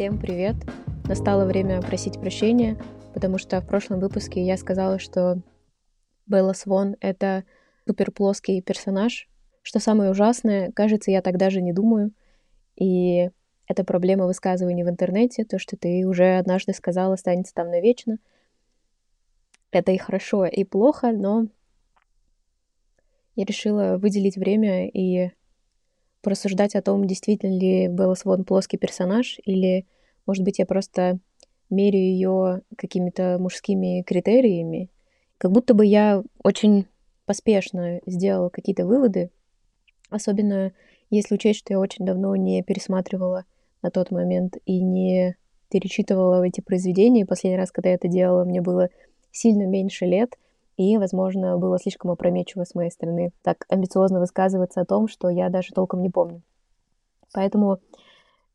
[0.00, 0.56] Всем привет!
[1.04, 2.78] Настало время просить прощения,
[3.12, 5.42] потому что в прошлом выпуске я сказала, что
[6.26, 7.44] Белла Свон— это
[7.86, 9.28] супер плоский персонаж.
[9.60, 12.12] Что самое ужасное, кажется, я так даже не думаю.
[12.76, 13.30] И
[13.70, 18.18] это проблема высказываний в интернете, то, что ты уже однажды сказала, останется там навечно.
[19.70, 21.46] Это и хорошо, и плохо, но
[23.36, 25.30] я решила выделить время и
[26.20, 29.86] порассуждать о том, действительно ли Белла Свон плоский персонаж, или,
[30.26, 31.20] может быть, я просто
[31.70, 34.90] мерю ее какими-то мужскими критериями.
[35.38, 36.86] Как будто бы я очень
[37.24, 39.30] поспешно сделала какие-то выводы,
[40.08, 40.72] особенно
[41.08, 43.44] если учесть, что я очень давно не пересматривала
[43.82, 45.36] на тот момент и не
[45.70, 47.26] перечитывала эти произведения.
[47.26, 48.88] Последний раз, когда я это делала, мне было
[49.30, 50.36] сильно меньше лет—
[50.80, 55.50] и, возможно, было слишком опрометчиво с моей стороны так амбициозно высказываться о том, что я
[55.50, 56.40] даже толком не помню.
[57.34, 57.80] Поэтому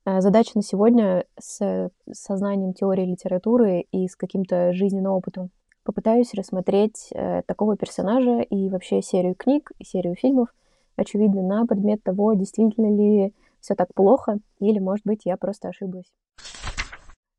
[0.05, 5.51] э, задача на сегодня с сознанием теории литературы и с каким-то жизненным опытом.
[5.83, 10.49] Попытаюсь рассмотреть э, такого персонажа и вообще серию книг и серию фильмов,
[10.95, 16.05] очевидно, на предмет того, действительно ли все так плохо, или, может быть, я просто ошиблась.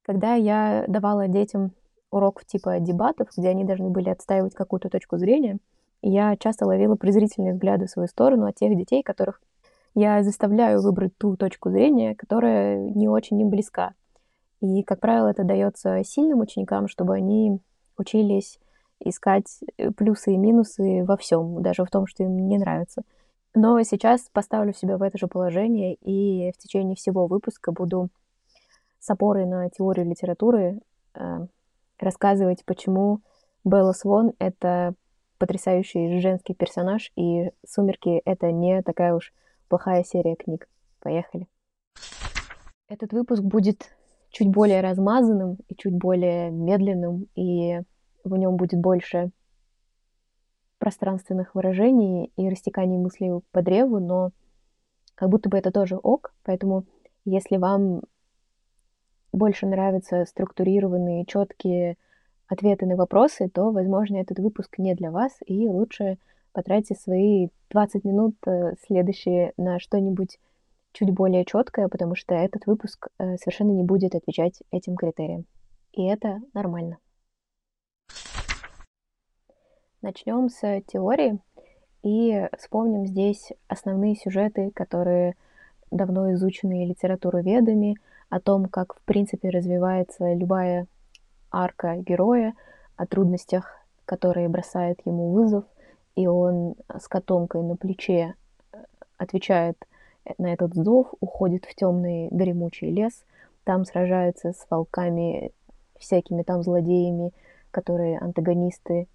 [0.02, 1.72] Когда я давала детям
[2.10, 5.58] уроков типа дебатов, где они должны были отстаивать какую-то точку зрения,
[6.02, 9.41] я часто ловила презрительные взгляды в свою сторону от тех детей, которых
[9.94, 13.94] я заставляю выбрать ту точку зрения, которая не очень им близка.
[14.60, 17.60] И, как правило, это дается сильным ученикам, чтобы они
[17.97, 18.58] учились
[19.00, 23.02] искать э, плюсы и минусы во всем, даже в том, что им не нравится.
[23.56, 28.10] Но сейчас поставлю себя в это же положение и в течение всего выпуска буду
[29.00, 30.78] с опорой на теорию литературы
[31.14, 31.46] э,
[31.98, 33.22] рассказывать, почему
[33.64, 34.92] Белла Свон— это
[35.38, 39.32] потрясающий женский персонаж, и «Сумерки»— это не такая уж
[39.69, 40.69] плохая серия книг.
[41.00, 41.48] Поехали.
[42.88, 43.97] Этот выпуск будет
[44.28, 47.81] чуть более размазанным и чуть более медленным, и
[48.22, 49.31] в нем будет больше
[50.86, 54.30] пространственных выражений и растеканий мыслей по древу, но
[55.16, 56.84] как будто бы это тоже ок, поэтому
[57.24, 58.02] если вам
[59.32, 61.96] больше нравятся структурированные, четкие
[62.46, 66.19] ответы на вопросы, то, возможно, этот выпуск не для вас, и лучше
[66.52, 70.38] потратьте свои 20 минут э, следующие на что-нибудь
[70.92, 75.46] чуть более четкое, потому что этот выпуск э, совершенно не будет отвечать этим критериям.
[75.91, 76.98] И это нормально.
[80.02, 81.38] Начнем с теории
[82.02, 85.36] и вспомним здесь основные сюжеты, которые
[85.90, 87.96] давно изучены литературоведами,
[88.28, 90.86] о том, как в принципе развивается любая
[91.50, 92.54] арка героя,
[92.96, 95.64] о трудностях, которые бросает ему вызов,
[96.14, 98.34] и он с котомкой на плече
[98.72, 98.84] э,
[99.16, 99.76] отвечает
[100.38, 103.24] на этот зов, уходит в темный дремучий лес,
[103.64, 105.52] там сражается с волками,
[105.98, 107.32] всякими там злодеями,
[107.70, 109.08] которые антагонисты.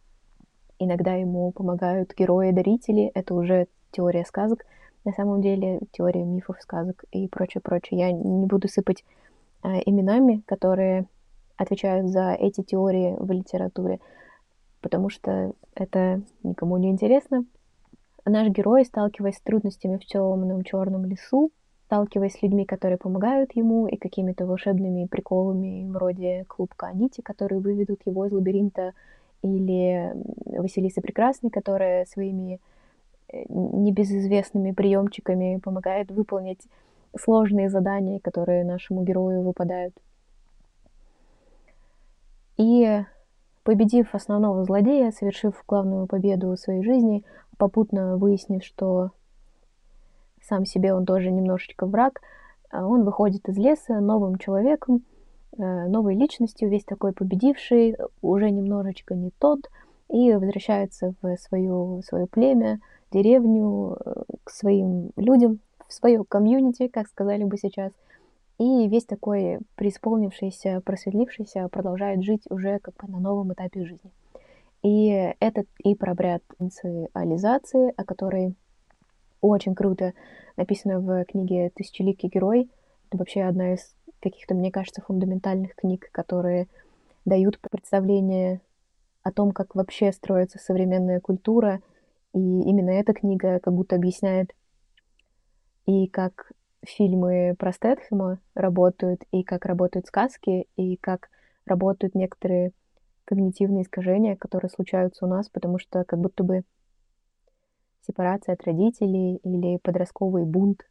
[0.84, 4.66] Иногда ему помогают герои-дарители, это уже теория сказок,
[5.06, 8.00] на самом деле теория мифов, сказок и прочее, прочее.
[8.00, 9.06] Я не буду сыпать
[9.64, 11.06] э, именами, которые
[11.56, 14.00] отвечают за эти теории в литературе,
[14.82, 17.46] потому что это никому не интересно.
[18.26, 21.52] Наш герой, сталкиваясь с трудностями в темном черном лесу,
[21.86, 28.02] сталкиваясь с людьми, которые помогают ему, и какими-то волшебными приколами вроде клубка Анити, которые выведут
[28.06, 28.94] его из лабиринта,
[29.42, 30.14] или
[30.46, 32.60] Василиса Прекрасной, которая своими
[33.30, 36.62] э, небезызвестными приемчиками помогает выполнить
[37.20, 39.94] сложные задания, которые нашему герою выпадают.
[42.58, 43.04] И
[43.64, 47.24] победив основного злодея, совершив главную победу в своей жизни,
[47.58, 49.12] попутно выяснив, что
[50.42, 52.22] сам себе он тоже немножечко враг,
[52.70, 55.11] а он выходит из леса новым человеком, э,
[55.58, 59.70] новой личностью, весь такой победивший, уже немножечко не тот,
[60.10, 62.80] и возвращается в свою, свое племя,
[63.12, 67.92] деревню, э, к своим людям, в свое комьюнити, как сказали бы сейчас–
[68.62, 74.12] и весь такой преисполнившийся, просветлившийся продолжает жить уже как бы на новом этапе жизни.
[74.84, 78.54] И этот и про обряд инициализации, о которой
[79.42, 80.14] очень круто
[80.58, 82.70] написано в книге «Тысячеликий герой».
[83.10, 86.68] Это вообще одна из каких-то, мне кажется, фундаментальных книг, которые
[87.26, 88.62] дают представление
[89.24, 91.82] о том, как вообще строится современная культура.
[92.34, 94.54] И именно эта книга как будто объясняет
[95.86, 96.52] и как
[96.86, 101.30] фильмы про Стэтхэма работают, и как работают сказки, и как
[101.66, 102.72] работают некоторые
[103.26, 106.64] когнитивные искажения, которые случаются у нас, потому что как будто бы
[108.06, 110.88] сепарация от родителей или подростковый бунт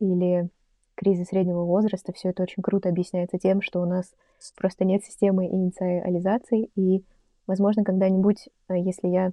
[0.00, 0.48] или
[0.94, 4.14] кризис среднего возраста, все это очень круто объясняется тем, что у нас
[4.56, 7.04] просто нет системы инициализации, и,
[7.46, 9.32] возможно, когда-нибудь, э, если я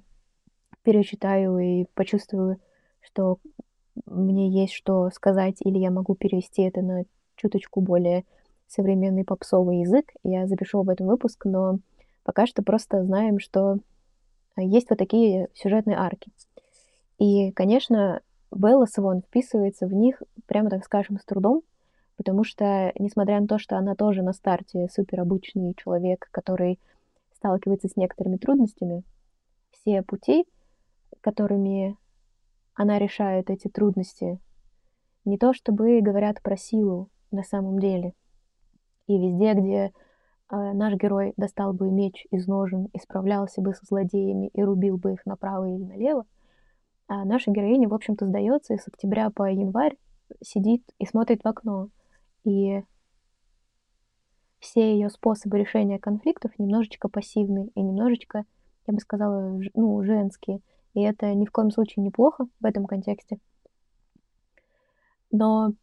[0.83, 2.57] перечитаю и почувствую,
[3.01, 3.37] что
[4.05, 7.03] мне есть что сказать, или я могу перевести это на
[7.35, 8.25] чуточку более
[8.67, 11.79] современный попсовый язык, я запишу об этом выпуск, но
[12.23, 13.77] пока что просто знаем, что
[14.55, 16.31] э, есть вот такие сюжетные арки.
[17.17, 18.21] И, конечно,
[18.51, 21.61] Белла Свон вписывается в них, прямо так скажем, с трудом,
[22.17, 26.79] потому что, несмотря на то, что она тоже на старте суперобычный человек, который
[27.35, 29.03] сталкивается с некоторыми трудностями,
[29.71, 30.45] все пути,
[31.21, 31.97] которыми
[32.73, 34.39] она решает эти трудности,
[35.25, 38.13] не то чтобы говорят про силу на самом деле.
[39.07, 39.91] И везде, где
[40.51, 44.97] э, наш герой достал бы меч из ножен и справлялся бы со злодеями и рубил
[44.97, 46.25] бы их направо или налево,
[47.09, 49.97] а наша героиня, в общем-то, сдается и с октября по январь
[50.41, 51.89] сидит и смотрит в окно.
[52.43, 52.83] И
[54.59, 58.45] все ее способы решения конфликтов немножечко пассивны и немножечко,
[58.85, 60.61] я бы сказала, ну, женские.
[60.93, 63.39] И это ни в коем случае неплохо в этом контексте.
[65.31, 65.73] Но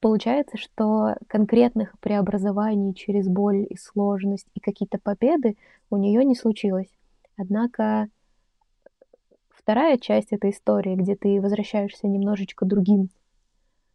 [0.00, 5.56] получается, что конкретных преобразований через боль и сложность и какие-то победы
[5.90, 6.92] у нее не случилось.
[7.36, 8.08] Однако
[9.64, 13.08] вторая часть этой истории, где ты возвращаешься немножечко другим,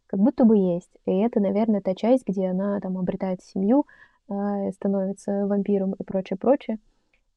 [0.08, 0.90] как будто бы есть.
[1.06, 3.86] И это, наверное, та часть, где она там обретает семью,
[4.28, 6.80] э, становится вампиром и прочее, прочее.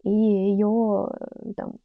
[0.01, 1.75] И ее э, там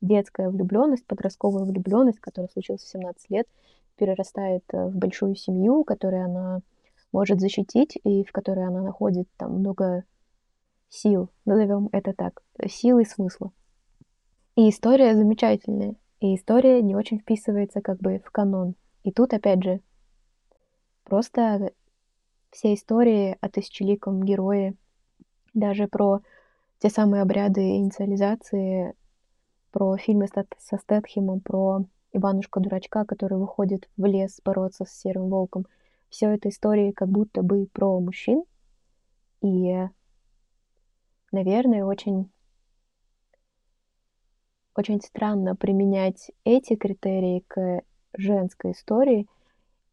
[0.00, 3.46] детская влюбленность, подростковая влюбленность, которая случилась в 17 лет,
[3.94, 6.60] перерастает э, в большую семью, которую она
[7.12, 10.02] может защитить и в которой она находит там много
[10.88, 13.52] сил, назовем это так, силы и смысла.
[14.60, 15.94] И история замечательная.
[16.20, 18.74] И история не очень вписывается как бы в канон.
[19.04, 19.80] И тут, опять же,
[21.04, 21.72] просто
[22.50, 24.74] все истории о тысячеликом герое,
[25.54, 26.20] даже про
[26.78, 28.94] те самые обряды инициализации,
[29.70, 30.26] про фильмы
[30.58, 35.64] со Стэтхемом, про Иванушка-дурачка, который выходит в лес бороться с серым волком.
[36.10, 38.44] Все это истории как будто бы про мужчин.
[39.40, 39.74] И,
[41.32, 42.28] наверное, очень
[44.74, 47.82] очень странно применять эти критерии к
[48.16, 49.26] женской истории,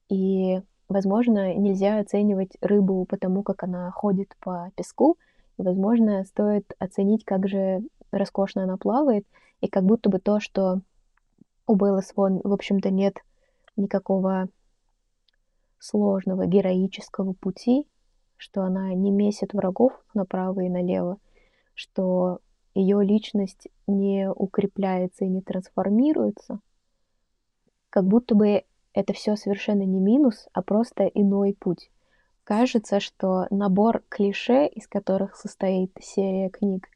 [0.09, 5.17] и, возможно, нельзя оценивать рыбу по тому, как она ходит по песку,
[5.57, 7.81] и, возможно, стоит оценить, как же
[8.11, 9.25] роскошно она плавает,
[9.61, 10.81] и как будто бы то, что
[11.65, 13.17] у Беллы Свон, в общем-то, нет
[13.75, 14.47] никакого
[15.79, 17.87] сложного героического пути,
[18.37, 21.17] что она не месит врагов направо и налево,
[21.73, 22.39] что
[22.77, 26.59] ее личность не укрепляется и не трансформируется,
[27.89, 28.63] как будто бы
[28.93, 31.89] это все совершенно не минус, а просто иной путь.
[32.43, 36.87] Кажется, что набор клише, из которых состоит серия книг,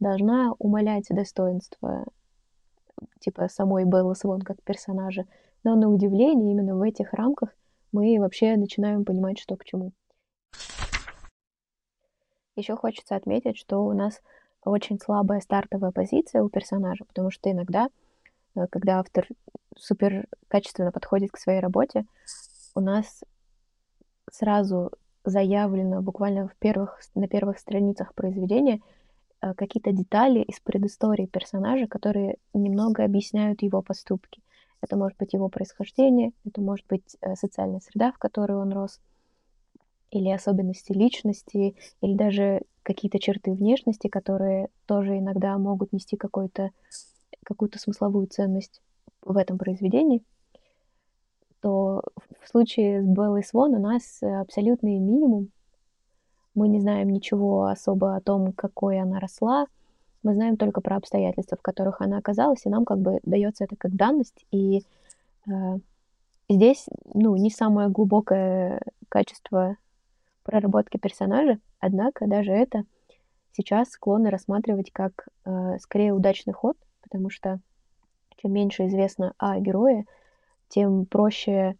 [0.00, 2.06] должна умалять достоинство
[3.20, 5.26] типа самой Беллы Свон как персонажа.
[5.62, 7.50] Но на удивление именно в этих рамках
[7.92, 9.92] мы вообще начинаем понимать, что к чему.
[12.56, 14.20] Еще хочется отметить, что у нас
[14.64, 17.88] очень слабая стартовая позиция у персонажа, потому что иногда,
[18.54, 19.26] э, когда автор
[19.76, 22.04] супер качественно подходит к своей работе,
[22.74, 23.22] у нас
[24.30, 24.90] сразу
[25.24, 28.80] заявлено буквально в первых, на первых страницах произведения
[29.42, 34.42] э, какие-то детали из предыстории персонажа, которые немного объясняют его поступки.
[34.82, 39.00] Это может быть его происхождение, это может быть э, социальная среда, в которой он рос,
[40.10, 46.70] или особенности личности, или даже какие-то черты внешности, которые тоже иногда могут нести какую-то
[47.44, 48.80] какую-то смысловую ценность
[49.22, 50.22] в этом произведении,
[51.60, 52.02] то
[52.40, 55.50] в случае с Беллой Свон у нас абсолютный минимум.
[56.54, 59.66] Мы не знаем ничего особо о том, какой она росла.
[60.22, 63.76] Мы знаем только про обстоятельства, в которых она оказалась, и нам как бы дается это
[63.76, 64.44] как данность.
[64.50, 64.82] И
[65.46, 65.78] э,
[66.48, 69.76] здесь, ну, не самое глубокое качество
[70.50, 72.82] проработки персонажа, однако даже это
[73.52, 77.60] сейчас склонны рассматривать как э, скорее удачный ход, потому что
[78.36, 80.06] чем меньше известно о герое,
[80.68, 81.76] тем проще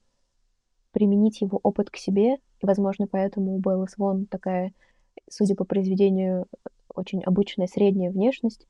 [0.93, 2.35] применить его опыт к себе.
[2.61, 4.73] И, возможно, поэтому у Беллы Свон такая,
[5.29, 6.47] судя по произведению,
[6.95, 8.69] очень обычная средняя внешность.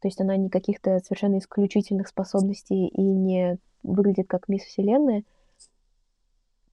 [0.00, 5.24] То есть она не каких-то совершенно исключительных способностей и не выглядит как мисс Вселенная.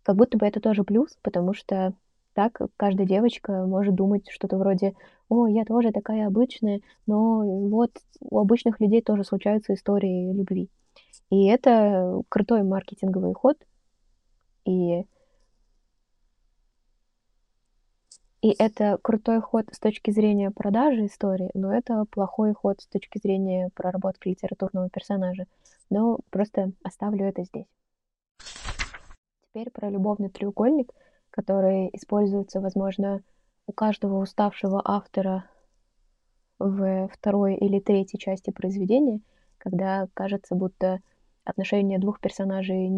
[0.03, 1.93] как будто бы это тоже плюс, потому что
[2.33, 4.93] так каждая девочка может думать что-то вроде
[5.29, 10.69] «О, я тоже такая обычная, но вот у обычных людей тоже случаются истории любви».
[11.29, 13.57] И это крутой маркетинговый ход.
[14.65, 15.03] И
[18.43, 23.17] И это крутой ход с точки зрения продажи истории, но это плохой ход с точки
[23.17, 25.45] зрения проработки литературного персонажа.
[25.89, 27.67] Но просто оставлю это здесь.
[29.47, 30.91] Теперь про любовный треугольник,
[31.33, 33.23] который используется, возможно,
[33.65, 35.45] у каждого уставшего автора
[36.59, 39.19] в второй или третьей части произведения,
[39.57, 40.99] когда кажется, будто
[41.43, 42.91] отношения двух персонажей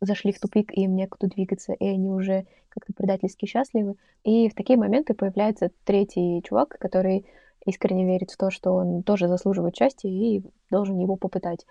[0.00, 3.96] зашли в тупик, и им некуда двигаться, и они уже как-то предательски счастливы.
[4.22, 7.26] И в такие моменты появляется третий чувак, который
[7.66, 11.66] искренне верит в то, что он тоже заслуживает счастья и должен его попытать.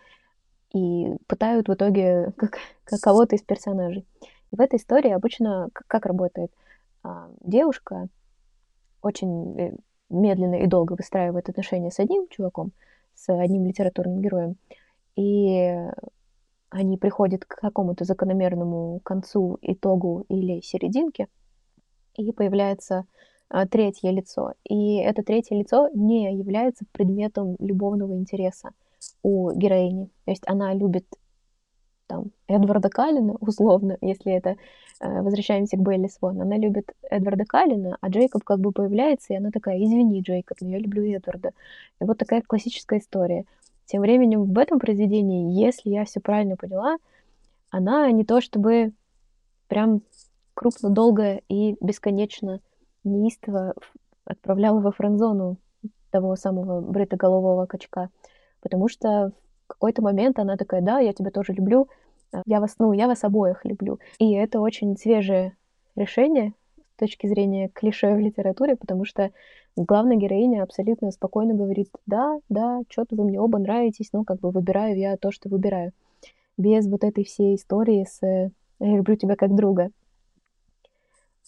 [0.74, 4.06] И пытают в итоге как, как кого-то из персонажей.
[4.52, 6.52] В этой истории обычно как, как работает?
[7.04, 8.08] А, девушка
[9.02, 9.76] очень э,
[10.10, 12.72] медленно и долго выстраивает отношения с одним чуваком,
[13.16, 14.58] с одним литературным героем.
[15.16, 15.76] И
[16.70, 21.28] они приходят к какому-то закономерному концу, итогу или серединке,
[22.16, 23.06] и появляется
[23.50, 24.54] а, третье лицо.
[24.64, 28.72] И это третье лицо не является предметом любовного интереса
[29.24, 30.10] у героини.
[30.26, 31.06] То есть она любит
[32.12, 34.58] там, Эдварда Каллина, условно, если это
[35.00, 39.38] э, возвращаемся к Белли Свон, она любит Эдварда Каллина, а Джейкоб как бы появляется, и
[39.38, 41.52] она такая, извини, Джейкоб, но я люблю Эдварда.
[42.02, 43.46] И вот такая классическая история.
[43.86, 46.98] Тем временем в этом произведении, если я все правильно поняла,
[47.70, 48.92] она не то чтобы
[49.70, 50.02] прям
[50.54, 52.60] крупно, долго и бесконечно
[53.06, 53.74] неистово
[54.26, 55.56] отправляла во френдзону
[56.10, 58.10] того самого бритоголового качка,
[58.60, 59.32] потому что
[59.74, 61.88] какой-то момент она такая, да, я тебя тоже люблю,
[62.46, 64.00] я вас, ну, я вас обоих люблю.
[64.20, 65.56] И это очень свежее
[65.96, 66.54] решение,
[66.98, 69.32] точки зрения клише в литературе, потому что
[69.76, 74.52] главная героиня абсолютно спокойно говорит, да, да, что-то вы мне оба нравитесь, но как бы
[74.52, 75.92] выбираю я то, что выбираю.
[76.58, 78.52] Без вот этой всей истории с «я
[78.98, 79.90] люблю тебя как друга».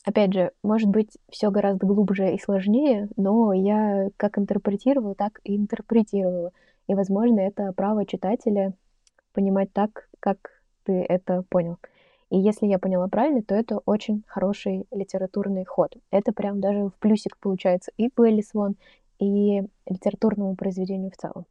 [0.05, 5.55] Опять же, может быть, все гораздо глубже и сложнее, но я как интерпретировала, так и
[5.55, 6.51] интерпретировала.
[6.87, 8.73] И, возможно, это право читателя
[9.33, 11.77] понимать так, как ты это понял.
[12.29, 15.95] И если я поняла правильно, то это очень хороший литературный ход.
[16.11, 18.75] Это прям даже в плюсик получается и Белли Свон,
[19.19, 21.45] и литературному произведению в целом.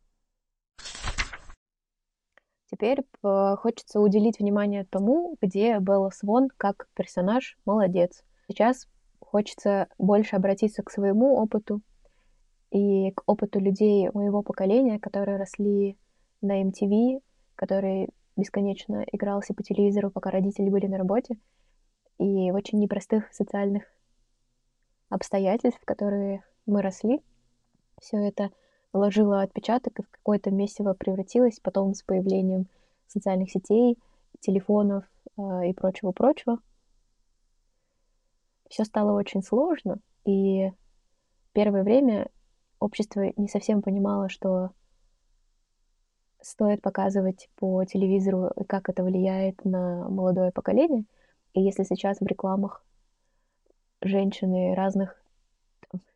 [2.70, 8.24] Теперь э, хочется уделить внимание тому, где Белла Свон как персонаж молодец.
[8.48, 8.88] Сейчас
[9.20, 11.80] хочется больше обратиться к своему опыту
[12.72, 15.96] и к опыту людей моего поколения, которые росли
[16.40, 17.22] на MTV,
[17.54, 21.36] которые бесконечно игрался по телевизору, пока родители были на работе,
[22.18, 23.84] и в очень непростых социальных
[25.10, 27.20] обстоятельств, в которые мы росли.
[28.00, 28.50] Все это
[28.94, 32.68] наложило отпечаток и в какое-то месиво превратилось потом с появлением
[33.06, 33.98] социальных сетей,
[34.40, 35.04] телефонов
[35.36, 36.58] э, и прочего-прочего.
[38.70, 40.72] Все стало очень сложно, и
[41.52, 42.30] первое время
[42.82, 44.70] общество не совсем понимало, что
[46.40, 51.04] стоит показывать по телевизору, и как это влияет на молодое поколение.
[51.54, 52.84] И если сейчас в рекламах
[54.00, 55.22] женщины разных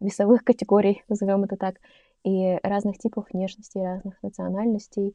[0.00, 1.76] весовых категорий, назовем это так,
[2.25, 5.14] и разных типов внешности, разных национальностей,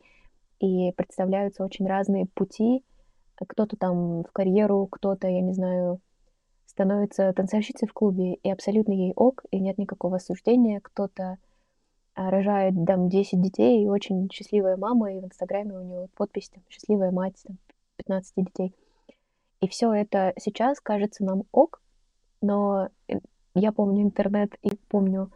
[0.60, 2.86] и представляются очень разные пути.
[3.36, 6.00] Кто-то там в карьеру, кто-то, я не знаю,
[6.66, 10.80] становится танцовщицей в клубе, и абсолютно ей ок, и нет никакого осуждения.
[10.82, 11.38] Кто-то
[12.16, 16.50] а, рожает там 10 детей, и очень счастливая мама, и в Инстаграме у нее подпись
[16.50, 17.58] там, «Счастливая мать», там,
[17.98, 18.76] 15 детей.
[19.62, 21.82] И все это сейчас кажется нам ок,
[22.42, 22.90] но
[23.54, 25.32] я помню интернет и помню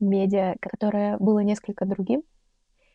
[0.00, 2.22] медиа, которое было несколько другим.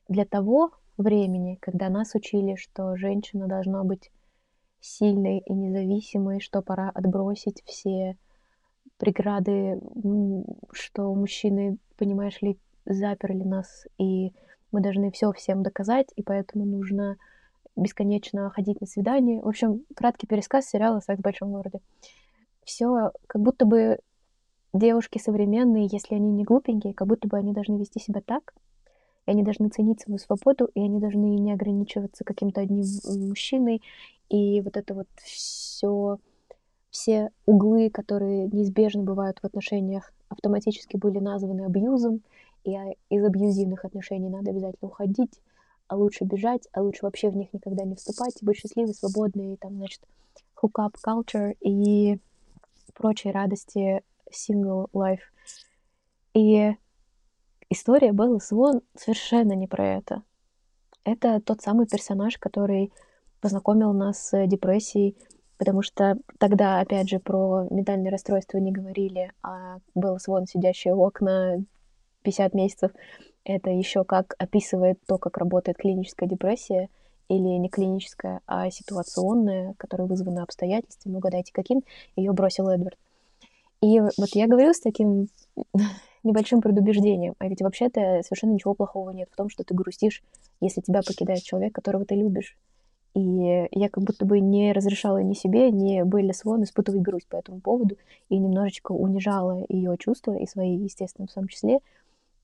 [0.08, 4.12] Для того времени, когда нас учили, что женщина должна быть
[4.82, 8.18] сильной и независимой, что пора отбросить все
[8.98, 9.80] преграды,
[10.72, 14.34] что мужчины, понимаешь ли, заперли нас, и
[14.72, 17.18] мы должны все всем доказать, и поэтому нужно
[17.76, 19.42] бесконечно ходить на свидания.
[19.42, 21.80] В общем, краткий пересказ сериала «Секс в большом городе».
[22.64, 24.00] Все как будто бы
[24.74, 28.54] девушки современные, если они не глупенькие, как будто бы они должны вести себя так,
[29.26, 32.84] и они должны ценить свою свободу, и они должны не ограничиваться каким-то одним
[33.28, 33.82] мужчиной,
[34.30, 36.18] и вот это вот все,
[36.90, 42.22] все углы, которые неизбежно бывают в отношениях, автоматически были названы абьюзом,
[42.64, 42.76] и
[43.10, 45.42] из абьюзивных отношений надо обязательно уходить,
[45.88, 49.58] а лучше бежать, а лучше вообще в них никогда не вступать, быть счастливой, свободной, и
[49.58, 50.02] там, значит,
[50.62, 52.20] hookup culture и
[52.94, 55.22] прочие радости single life.
[56.34, 56.76] И
[57.70, 60.24] история Беллы Свон совершенно не про это.
[61.04, 62.92] Это тот самый персонаж, который
[63.42, 65.16] познакомил нас с депрессией,
[65.58, 71.06] потому что тогда, опять же, про ментальное расстройство не говорили, а Белла Свон, сидящая у
[71.06, 71.58] окна
[72.24, 72.92] 50 месяцев,
[73.44, 76.90] это еще как описывает то, как работает клиническая депрессия,
[77.30, 81.84] или не клиническая, а ситуационная, которая вызвана обстоятельствами, угадайте каким,
[82.16, 82.98] ее бросил Эдвард.
[83.82, 85.28] И вот я говорю с таким
[86.24, 90.24] небольшим предубеждением, а ведь вообще-то совершенно ничего плохого нет в том, что ты грустишь,
[90.60, 92.58] если тебя покидает человек, которого ты любишь.
[93.16, 97.38] И я как будто бы не разрешала ни себе, ни Белли Свон испытывать грусть по
[97.38, 97.98] этому поводу
[98.30, 101.80] и немножечко унижала ее чувства и свои, естественно, в том числе,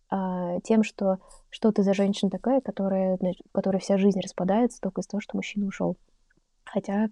[0.10, 1.20] а, тем, что
[1.50, 3.18] что ты за женщина такая, которая,
[3.52, 5.98] которая вся жизнь распадается только из-за того, что мужчина ушел.
[6.66, 7.10] Хотя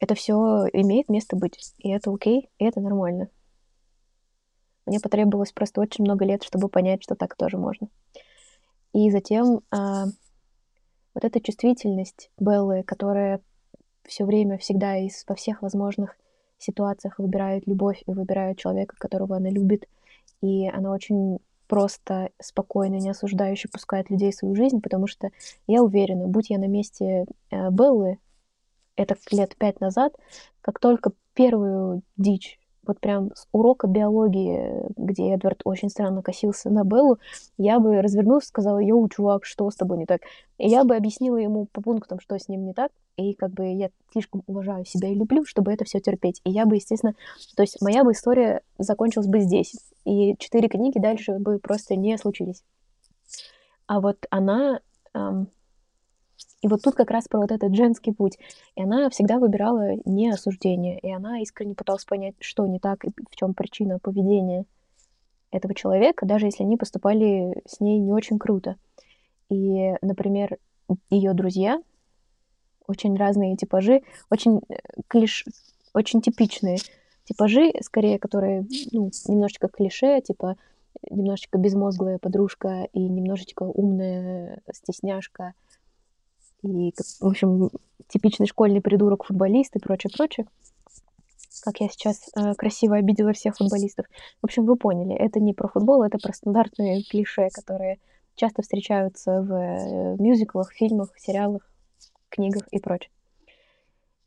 [0.00, 3.28] это все имеет место быть, и это окей, и это нормально.
[4.84, 7.88] Мне потребовалось просто очень много лет, чтобы понять, что так тоже можно.
[8.92, 10.06] И затем а,
[11.14, 13.40] вот эта чувствительность Беллы, которая
[14.04, 16.16] все время, всегда и во всех возможных
[16.58, 19.88] ситуациях выбирает любовь и выбирает человека, которого она любит,
[20.40, 25.30] и она очень просто спокойно, не осуждающе пускает людей в свою жизнь, потому что
[25.66, 28.18] я уверена, будь я на месте э, Беллы,
[28.96, 30.14] это лет пять назад,
[30.60, 36.84] как только первую дичь вот прям с урока биологии, где Эдвард очень странно косился на
[36.84, 37.18] Беллу,
[37.58, 40.22] я бы развернулась и сказала, йоу, чувак, что с тобой не так?
[40.58, 43.66] И я бы объяснила ему по пунктам, что с ним не так, и как бы
[43.66, 46.40] я слишком уважаю себя и люблю, чтобы это все терпеть.
[46.44, 47.14] И я бы, естественно,
[47.56, 49.74] то есть моя бы история закончилась бы здесь,
[50.04, 52.64] и четыре книги дальше бы просто не случились.
[53.86, 54.80] А вот она
[55.14, 55.48] эм,
[56.62, 58.38] и вот тут как раз про вот этот женский путь.
[58.76, 63.10] И она всегда выбирала не осуждение, и она искренне пыталась понять, что не так и
[63.30, 64.64] в чем причина поведения
[65.50, 68.76] этого человека, даже если они поступали с ней не очень круто.
[69.50, 70.56] И, например,
[71.10, 71.82] ее друзья,
[72.86, 74.76] очень разные типажи, очень э,
[75.08, 75.44] клиш...
[75.94, 76.78] очень типичные
[77.24, 80.56] типажи, скорее, которые, ну, немножечко клише, типа
[81.10, 85.54] немножечко безмозглая подружка и немножечко умная стесняшка—
[86.62, 87.70] и, в общем,
[88.08, 90.46] типичный школьный придурок футболист и прочее, прочее.
[91.62, 94.06] Как я сейчас э, красиво обидела всех футболистов.
[94.40, 97.98] В общем, вы поняли, это не про футбол, это про стандартные клише, которые
[98.34, 101.70] часто встречаются в э, мюзиклах, фильмах, сериалах,
[102.30, 103.10] книгах и прочее.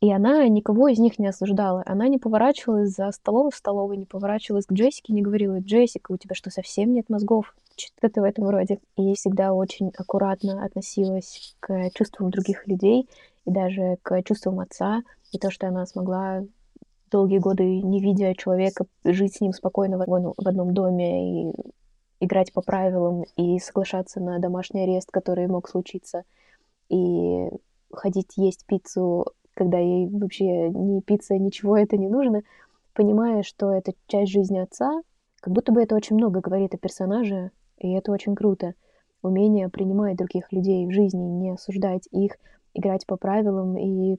[0.00, 1.82] И она никого из них не осуждала.
[1.86, 6.18] Она не поворачивалась за столом в столовой, не поворачивалась к Джессике, не говорила, Джессика, у
[6.18, 7.54] тебя что, совсем нет мозгов?
[7.76, 8.78] Что-то в этом роде.
[8.96, 13.08] И ей всегда очень аккуратно относилась к чувствам других людей
[13.46, 15.02] и даже к чувствам отца.
[15.32, 16.42] И то, что она смогла
[17.10, 21.54] долгие годы, не видя человека, жить с ним спокойно в одном доме и
[22.20, 26.24] играть по правилам и соглашаться на домашний арест, который мог случиться,
[26.88, 27.48] и
[27.92, 29.26] ходить есть пиццу
[29.56, 32.42] когда ей вообще ни пицца, ничего это не нужно,
[32.92, 35.00] понимая, что это часть жизни отца,
[35.40, 38.74] как будто бы это очень много говорит о персонаже, и это очень круто.
[39.22, 42.32] Умение принимать других людей в жизни, не осуждать их,
[42.74, 44.18] играть по правилам и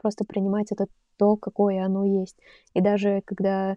[0.00, 2.36] просто принимать это то, какое оно есть.
[2.74, 3.76] И даже когда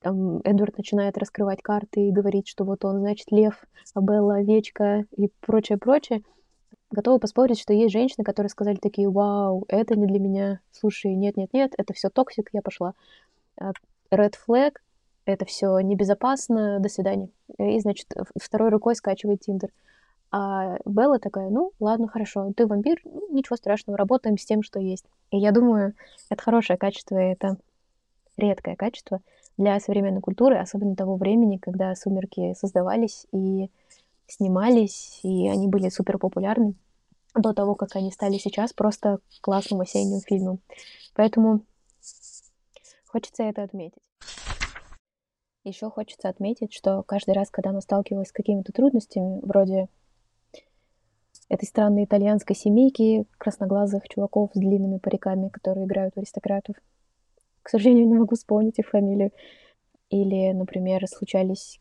[0.00, 5.04] там, Эдвард начинает раскрывать карты и говорить, что вот он, значит, лев, а Белла овечка
[5.16, 6.22] и прочее-прочее,
[6.90, 11.74] готова поспорить, что есть женщины, которые сказали такие, вау, это не для меня, слушай, нет-нет-нет,
[11.76, 12.94] это все toxic, я пошла.
[13.58, 13.72] А,
[14.10, 14.76] red flag,
[15.24, 17.28] это все небезопасно, до свидания.
[17.58, 18.08] И, значит,
[18.40, 19.70] второй рукой скачивает Тиндер.
[20.30, 24.78] А Белла такая, ну, ладно, хорошо, ты вампир, ну, ничего страшного, работаем с тем, что
[24.78, 25.04] есть.
[25.30, 25.94] И я думаю,
[26.30, 27.56] это хорошее качество, это
[28.36, 29.20] редкое качество
[29.56, 33.70] для современной культуры, особенно того времени, когда «Сумерки» создавались, и
[34.28, 36.74] снимались, и они были супер популярны
[37.34, 40.60] до того, как они стали сейчас просто классным осенним фильмом.
[41.14, 41.64] Поэтому
[43.06, 44.02] хочется это отметить.
[45.64, 49.88] Еще хочется отметить, что каждый раз, когда она сталкивалась с какими-то трудностями, вроде
[51.48, 56.76] этой странной итальянской семейки красноглазых чуваков с длинными париками, которые играют в аристократов.
[57.62, 59.32] К сожалению, не могу вспомнить их фамилию.
[60.10, 61.80] Или, например, случались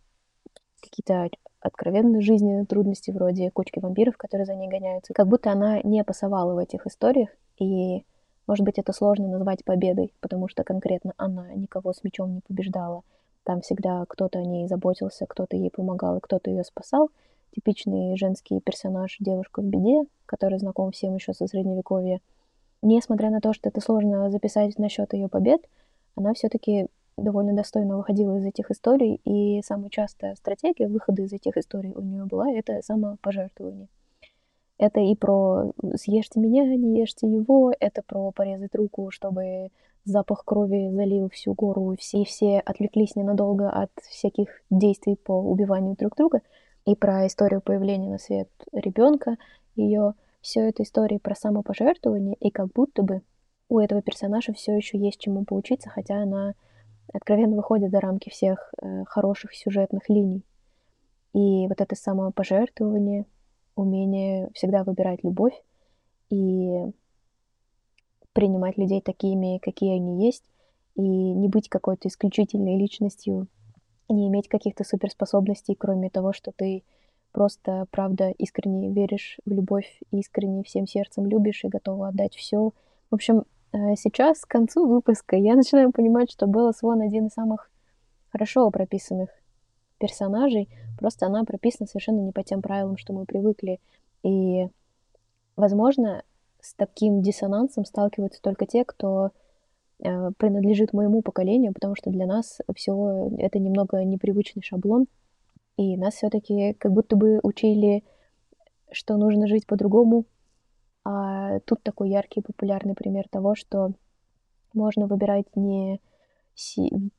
[0.90, 5.14] какие-то откровенно жизненные трудности вроде кучки вампиров, которые за ней гоняются.
[5.14, 8.06] Как будто она не пасовала в этих историях, и,
[8.48, 13.04] может быть, это сложно назвать победой, потому что конкретно она никого с мечом не побеждала.
[13.44, 17.10] Там всегда кто-то о ней заботился, кто-то ей помогал, и кто-то ее спасал.
[17.56, 22.20] Типичный женский персонаж девушка в беде, который знаком всем еще со средневековья.
[22.82, 25.62] несмотря на то, что это сложно записать насчет ее побед,
[26.16, 31.58] она все-таки довольно достойно выходила из этих историй, и самая частая стратегия выхода из этих
[31.58, 33.90] историй у нее была это самопожертвование.
[34.78, 39.70] Это и про съешьте меня, не ешьте его, это про порезать руку, чтобы
[40.06, 46.16] запах крови залил всю гору, все, все отвлеклись ненадолго от всяких действий по убиванию друг
[46.16, 46.42] друга,
[46.86, 49.38] и про историю появления на свет ребенка,
[49.76, 53.22] ее все это истории про самопожертвование, и как будто бы
[53.70, 56.54] у этого персонажа все еще есть чему поучиться, хотя она
[57.14, 60.44] откровенно выходит за рамки всех э, хороших сюжетных линий.
[61.34, 63.26] И вот это самопожертвование,
[63.76, 65.54] умение всегда выбирать любовь
[66.30, 66.92] и
[68.34, 70.44] принимать людей такими, какие они есть,
[70.96, 73.48] и не быть какой-то исключительной личностью,
[74.10, 76.84] не иметь каких-то суперспособностей, кроме того, что ты
[77.32, 82.72] просто, правда, искренне веришь в любовь, искренне всем сердцем любишь и готова отдать все.
[83.12, 87.70] В общем, сейчас, к концу выпуска, я начинаю понимать, что Белла Свон один из самых
[88.30, 89.30] хорошо прописанных
[90.00, 93.80] персонажей, просто она прописана совершенно не по тем правилам, что мы привыкли.
[94.24, 94.68] И,
[95.56, 96.24] возможно,
[96.62, 99.32] с таким диссонансом сталкиваются только те, кто
[100.00, 105.08] э, принадлежит моему поколению, потому что для нас все это немного непривычный шаблон,
[105.78, 108.04] и нас все-таки как будто бы учили,
[108.92, 110.26] что нужно жить по-другому.
[111.10, 113.94] А тут такой яркий популярный пример того, что
[114.74, 116.02] можно выбирать не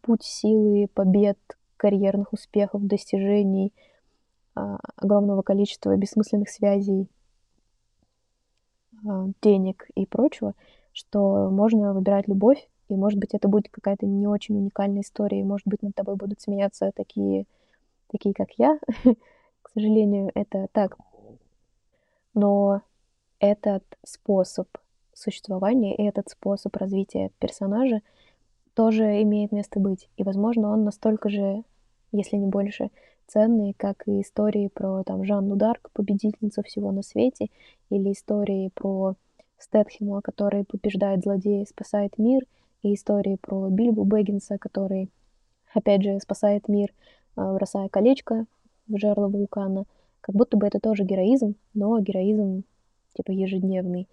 [0.02, 1.38] путь силы, побед,
[1.78, 3.72] карьерных успехов, достижений,
[4.54, 7.08] а, огромного количества бессмысленных связей,
[9.08, 10.52] а, денег и прочего,
[10.92, 15.44] что можно выбирать любовь, и, может быть, это будет какая-то не очень уникальная история, и,
[15.44, 17.46] может быть, над тобой будут смеяться такие
[18.08, 18.78] такие как я.
[19.62, 20.98] К сожалению, это так.
[22.34, 22.82] Но
[23.40, 24.68] этот способ
[25.14, 28.00] существования и этот способ развития персонажа
[28.74, 30.08] тоже имеет место быть.
[30.16, 31.64] И, возможно, он настолько же,
[32.12, 32.90] если не больше,
[33.26, 37.48] ценный, как и истории про там, Жанну Дарк, победительницу всего на свете,
[37.90, 39.16] или истории про
[39.58, 42.44] Стэтхема, который побеждает злодея, спасает мир,
[42.82, 45.10] и истории про Бильбу Бэггинса, который,
[45.74, 46.94] опять же, спасает мир,
[47.36, 48.46] а, бросая колечко
[48.86, 49.84] в жерло вулкана.
[50.20, 52.62] Как будто бы это тоже героизм, но героизм
[53.18, 54.08] типа ежедневный.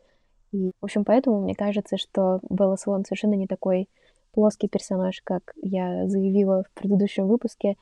[0.52, 3.88] И, в общем, поэтому мне кажется, что Белла Свон совершенно не такой
[4.32, 7.76] плоский персонаж, как я заявила в предыдущем выпуске.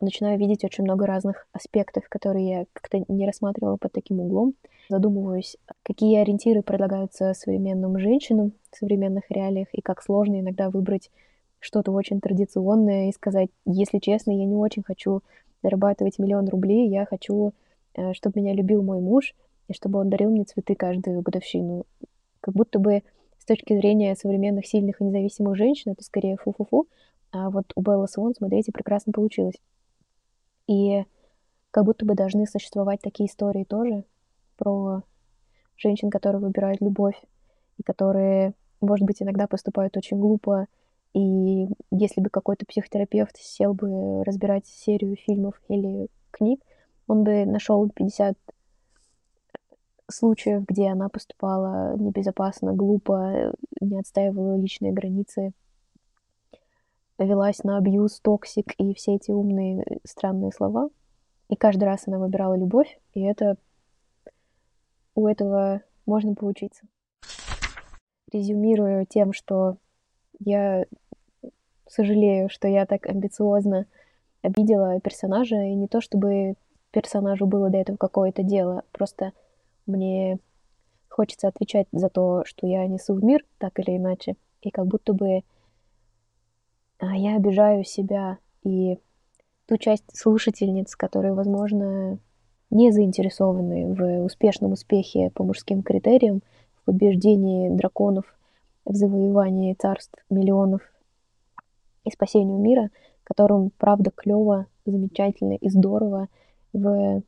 [0.00, 4.54] Начинаю видеть очень много разных аспектов, которые я как-то не рассматривала под таким углом.
[4.88, 11.10] Задумываюсь, какие ориентиры предлагаются современным женщинам в современных реалиях, и как сложно иногда выбрать
[11.60, 15.22] что-то очень традиционное и сказать, если честно, я не очень хочу
[15.62, 17.52] зарабатывать миллион рублей, я хочу,
[17.94, 19.34] э, чтобы меня любил мой муж,
[19.68, 21.86] и чтобы он дарил мне цветы каждую годовщину.
[22.40, 23.02] Как будто бы
[23.38, 26.88] с точки зрения современных сильных и независимых женщин это скорее фу-фу-фу,
[27.32, 29.56] а вот у Белла Свон, смотрите, прекрасно получилось.
[30.66, 31.04] И
[31.70, 34.04] как будто бы должны существовать такие истории тоже
[34.56, 35.02] про
[35.76, 37.20] женщин, которые выбирают любовь,
[37.78, 40.66] и которые, может быть, иногда поступают очень глупо,
[41.16, 46.60] и если бы какой-то психотерапевт сел бы разбирать серию фильмов или книг,
[47.06, 48.36] он бы нашел 50
[50.08, 55.52] случаев, где она поступала небезопасно, глупо, не отстаивала личные границы,
[57.18, 60.90] велась на абьюз, toxic и все эти умные странные слова.
[61.48, 63.56] И каждый раз она выбирала любовь, и это
[65.14, 66.86] у этого можно поучиться.
[68.32, 69.76] Резюмирую тем, что
[70.40, 70.84] я
[71.88, 73.86] сожалею, что я так амбициозно
[74.42, 76.54] обидела персонажа, и не то чтобы
[76.90, 79.32] персонажу было до этого какое-то дело, просто
[79.86, 80.38] мне
[81.08, 85.12] хочется отвечать за то, что я несу в мир, так или иначе, и как будто
[85.12, 85.42] бы
[86.98, 88.98] а, я обижаю себя и
[89.66, 92.18] ту часть слушательниц, которые, возможно,
[92.70, 96.42] не заинтересованы в успешном успехе по мужским критериям,
[96.74, 98.24] в побеждении драконов,
[98.84, 100.82] в завоевании царств миллионов
[102.04, 102.90] и спасению мира,
[103.24, 106.28] которым, правда, клево, замечательно и здорово
[106.72, 107.22] в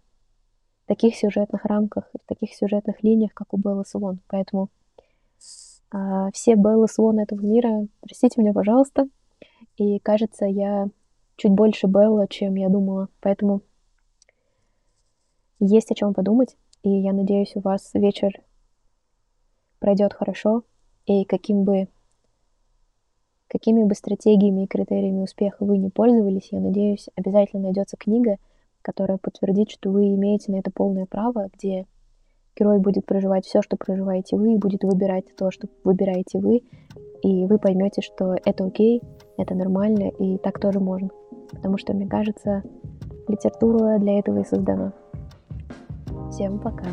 [0.89, 4.21] таких сюжетных рамках, в таких сюжетных линиях, как у Беллы Свон.
[4.27, 4.71] Поэтому
[5.91, 9.07] а, все Беллы Свон этого мира, простите меня, пожалуйста.
[9.77, 10.89] И кажется, я
[11.37, 13.09] чуть больше Белла, чем я думала.
[13.21, 13.61] Поэтому
[15.61, 16.57] есть о чем подумать.
[16.83, 18.33] И я надеюсь, у вас вечер
[19.79, 20.65] пройдет хорошо.
[21.07, 21.89] И каким бы
[23.49, 28.37] Какими бы стратегиями и критериями успеха вы не пользовались, я надеюсь, обязательно найдется книга,
[28.89, 31.85] которая подтвердит, что вы имеете на это полное право, где
[32.59, 36.63] герой будет проживать все, что проживаете вы, и будет выбирать то, что выбираете вы,
[37.23, 39.03] и вы поймете, что это окей,
[39.37, 41.11] это нормально, и так тоже можно.
[41.51, 42.63] Потому что, мне кажется,
[43.29, 44.95] литература для этого и создана.
[46.31, 46.87] Всем пока.